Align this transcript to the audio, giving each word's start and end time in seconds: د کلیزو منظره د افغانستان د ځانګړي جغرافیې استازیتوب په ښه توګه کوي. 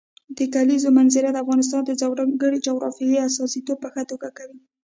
د 0.37 0.39
کلیزو 0.53 0.89
منظره 0.97 1.29
د 1.31 1.37
افغانستان 1.43 1.81
د 1.85 1.91
ځانګړي 2.01 2.57
جغرافیې 2.67 3.19
استازیتوب 3.27 3.77
په 3.81 3.89
ښه 3.93 4.03
توګه 4.11 4.29
کوي. 4.37 4.59